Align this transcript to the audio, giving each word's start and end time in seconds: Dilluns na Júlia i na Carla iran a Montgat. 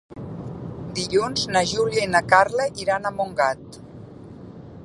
Dilluns 0.99 1.43
na 1.57 1.63
Júlia 1.73 2.07
i 2.07 2.09
na 2.15 2.23
Carla 2.33 2.69
iran 2.87 3.07
a 3.11 3.15
Montgat. 3.21 3.83